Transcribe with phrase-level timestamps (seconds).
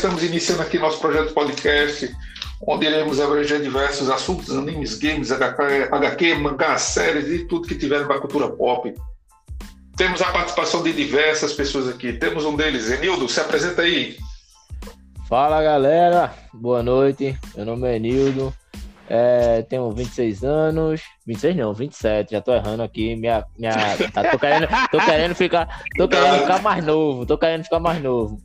[0.00, 2.10] estamos iniciando aqui nosso projeto podcast,
[2.66, 8.06] onde iremos abranger diversos assuntos, animes, games, HQ, HQ mangá, séries e tudo que tiver
[8.06, 8.94] na cultura pop.
[9.98, 12.14] Temos a participação de diversas pessoas aqui.
[12.14, 14.16] Temos um deles, Enildo, se apresenta aí.
[15.28, 17.38] Fala galera, boa noite.
[17.54, 18.54] Meu nome é Enildo,
[19.06, 21.02] é, tenho 26 anos.
[21.26, 23.14] 26 não, 27, já tô errando aqui.
[23.16, 23.74] Minha, minha,
[24.14, 25.82] tá, tô, querendo, tô querendo ficar.
[25.98, 28.40] Tô querendo ficar mais novo, tô querendo ficar mais novo.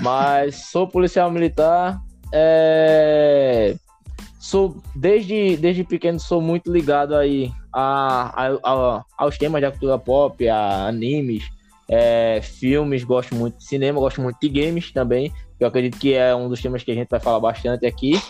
[0.00, 2.00] Mas sou policial militar.
[2.32, 3.74] É,
[4.38, 9.98] sou desde, desde pequeno sou muito ligado aí a, a, a aos temas da cultura
[9.98, 11.44] pop, a animes,
[11.88, 15.32] é, filmes, gosto muito de cinema, gosto muito de games também.
[15.58, 18.20] Eu acredito que é um dos temas que a gente vai falar bastante aqui.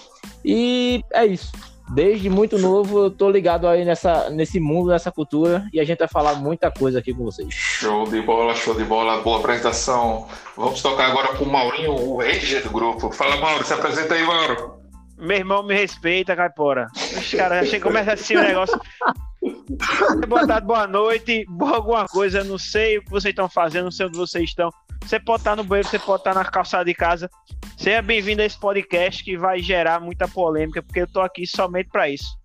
[0.44, 5.66] E é isso desde muito novo eu tô ligado aí nessa, nesse mundo, nessa cultura,
[5.72, 7.52] e a gente vai falar muita coisa aqui com vocês.
[7.52, 10.27] Show de bola, show de bola, boa apresentação.
[10.56, 13.10] Vamos tocar agora com o Maurinho, o ranger do grupo.
[13.10, 14.80] Fala, Mauro, se apresenta aí, Mauro.
[15.19, 16.86] Meu irmão me respeita, caipora.
[16.94, 18.80] Os caras já começa assim o negócio.
[20.28, 23.91] boa tarde, boa noite, boa alguma coisa, não sei o que vocês estão fazendo, não
[23.91, 24.70] sei onde vocês estão.
[25.02, 27.30] Você pode estar no banheiro, você pode estar na calçada de casa.
[27.81, 31.89] Seja bem-vindo a esse podcast que vai gerar muita polêmica, porque eu tô aqui somente
[31.89, 32.37] para isso.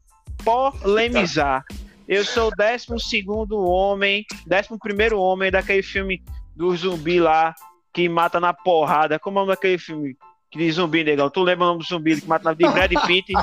[0.45, 1.65] Polemizar.
[2.07, 6.23] Eu sou o 12 homem, 11 homem daquele filme
[6.55, 7.53] do zumbi lá
[7.93, 9.19] que mata na porrada.
[9.19, 10.15] Como é o nome daquele filme?
[10.49, 11.29] Que diz zumbi, negão.
[11.29, 13.33] Tu lembra o nome do zumbi que mata na de Brad Pitt?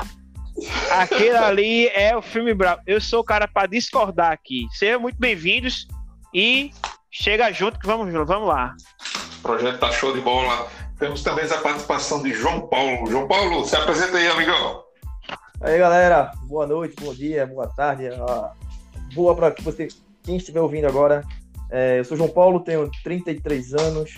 [0.97, 2.81] Aquele ali é o filme bravo.
[2.87, 4.65] Eu sou o cara para discordar aqui.
[4.71, 5.87] Sejam muito bem-vindos
[6.33, 6.71] e
[7.11, 8.75] chega junto que vamos, vamos lá.
[9.37, 10.67] O projeto tá show de bola.
[11.03, 13.05] Temos também a participação de João Paulo.
[13.07, 14.85] João Paulo, se apresenta aí, amigão.
[15.59, 16.31] Aí, galera.
[16.43, 18.05] Boa noite, bom dia, boa tarde.
[19.13, 19.89] Boa para você,
[20.23, 21.21] quem estiver ouvindo agora.
[21.69, 24.13] É, eu sou João Paulo, tenho 33 anos,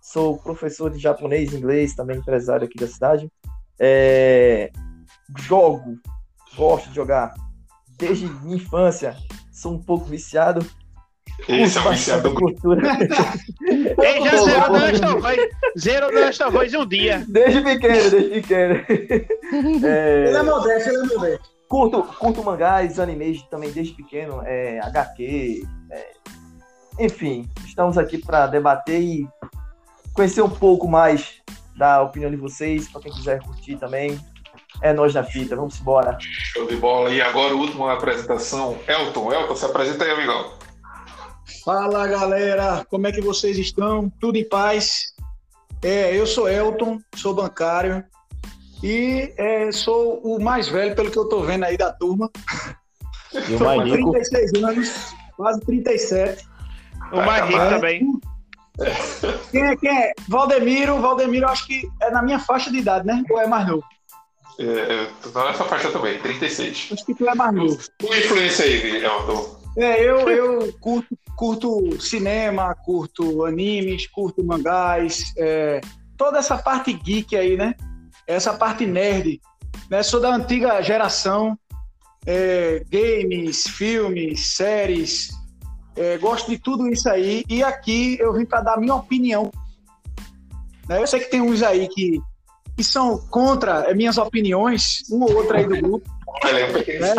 [0.00, 3.30] sou professor de japonês e inglês, também empresário aqui da cidade.
[3.78, 4.70] É,
[5.36, 6.00] jogo,
[6.56, 7.34] gosto de jogar
[7.98, 9.14] desde minha infância,
[9.52, 10.64] sou um pouco viciado
[11.48, 12.82] esse é o viciado do cultura.
[13.66, 15.38] Ele já zerou Dust Voz.
[15.78, 17.24] Zerou Dust Voz um dia.
[17.28, 18.74] Desde pequeno, desde pequeno.
[19.84, 20.26] É...
[20.28, 21.50] Ele é modesto, ele é modesto.
[21.68, 25.62] Curto, curto mangás, animes também desde pequeno, é, HQ.
[25.90, 26.10] É...
[26.98, 29.28] Enfim, estamos aqui para debater e
[30.12, 31.40] conhecer um pouco mais
[31.76, 34.18] da opinião de vocês, para quem quiser curtir também.
[34.82, 36.16] É nós na fita, vamos embora.
[36.20, 37.10] Show de bola.
[37.10, 39.32] E agora, última apresentação, Elton.
[39.32, 40.52] Elton, se apresenta aí, amigão.
[41.64, 44.10] Fala galera, como é que vocês estão?
[44.20, 45.12] Tudo em paz?
[45.82, 48.04] É, eu sou Elton, sou bancário
[48.82, 52.30] e é, sou o mais velho, pelo que eu tô vendo aí da turma.
[53.48, 54.10] E o mais rico?
[54.12, 56.46] 36 anos, quase 37.
[57.12, 58.20] O mais rico também.
[59.50, 60.12] Quem é, quem é?
[60.28, 63.22] Valdemiro, Valdemiro acho que é na minha faixa de idade, né?
[63.30, 63.84] Ou é mais novo?
[64.58, 66.90] É, tu tá nessa faixa também, 36.
[66.92, 67.78] Acho que tu é mais novo.
[67.98, 69.59] Tu influência aí, Elton?
[69.76, 75.80] É, eu, eu curto, curto cinema, curto animes, curto mangás, é,
[76.16, 77.74] toda essa parte geek aí, né?
[78.26, 79.40] Essa parte nerd.
[79.88, 80.02] Né?
[80.02, 81.58] Sou da antiga geração,
[82.26, 85.30] é, games, filmes, séries,
[85.96, 87.44] é, gosto de tudo isso aí.
[87.48, 89.50] E aqui eu vim para dar minha opinião.
[90.88, 91.00] Né?
[91.00, 92.20] Eu sei que tem uns aí que,
[92.76, 96.10] que são contra minhas opiniões, um ou outro aí do grupo.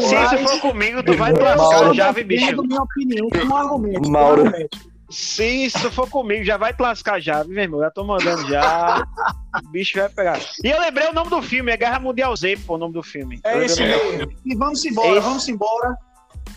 [0.02, 2.64] Se isso for comigo, tu vai lascar já, vi, bicho.
[2.64, 4.09] minha opinião com argumento.
[4.09, 4.52] Mauro.
[5.09, 7.82] Se isso for comigo, já vai te lascar já, viu, meu irmão?
[7.82, 9.06] Já tô mandando já.
[9.62, 10.40] O bicho vai pegar.
[10.64, 13.04] E eu lembrei o nome do filme, é Guerra Mundial Z, pô, o nome do
[13.04, 13.40] filme.
[13.44, 14.32] É esse mesmo.
[14.46, 15.20] E vamos embora, esse...
[15.20, 15.98] vamos embora.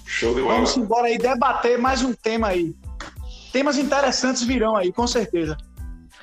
[0.07, 0.55] Show de bola.
[0.55, 2.73] Vamos embora aí debater mais um tema aí.
[3.53, 5.57] Temas interessantes virão aí, com certeza.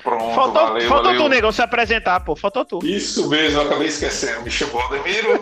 [0.02, 1.22] Pronto, faltou, valeu, faltou valeu.
[1.22, 2.34] tu, negão, se apresentar, pô.
[2.34, 2.78] Faltou tu.
[2.82, 4.42] Isso mesmo, eu acabei esquecendo.
[4.42, 5.38] Me chamou Ademiro.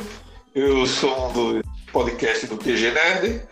[0.54, 3.42] Eu sou um do podcast do QG Nerd.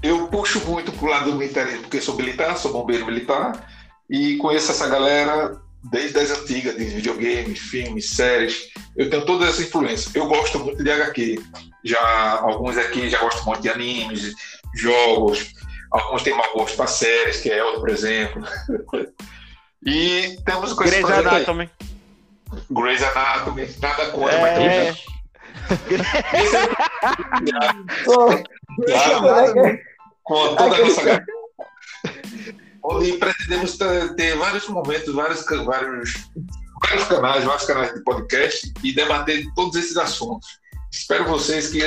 [0.00, 3.68] Eu puxo muito pro lado do militarismo, porque sou militar, sou bombeiro militar,
[4.08, 5.60] e conheço essa galera
[5.90, 8.68] desde as antigas, de videogame, filmes, séries.
[8.96, 10.12] Eu tenho toda essa influência.
[10.14, 11.42] Eu gosto muito de HQ.
[11.84, 14.32] Já, alguns aqui já gostam muito de animes,
[14.76, 15.52] jogos.
[15.90, 18.42] Alguns têm mau gosto para séries, que é Elton, por exemplo.
[19.84, 21.68] e temos com Grey's Anatomy.
[22.70, 24.92] Grey's Anatomy, nada contra, é...
[24.92, 25.12] mas
[30.24, 31.24] com toda a nossa
[32.84, 33.78] onde pretendemos
[34.16, 36.28] ter vários momentos, vários, vários,
[36.82, 40.60] vários canais, vários canais de podcast e debater todos esses assuntos.
[40.90, 41.78] Espero vocês que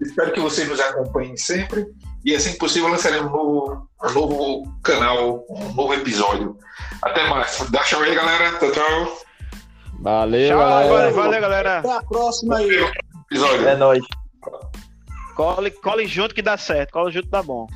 [0.00, 1.86] espero que vocês nos acompanhem sempre
[2.24, 6.56] e assim que possível lançaremos um novo, um novo canal, um novo episódio.
[7.02, 7.58] Até mais.
[7.70, 8.58] Dá tchau aí, galera.
[8.58, 9.18] Tchau, tchau.
[10.00, 10.88] Valeu, Tchau, galera.
[10.88, 11.78] valeu, valeu, galera.
[11.80, 12.92] Até a próxima aí.
[13.34, 13.68] Episódio.
[13.68, 14.04] É nóis.
[15.34, 16.92] Cole, cole junto que dá certo.
[16.92, 17.66] Cole junto dá bom.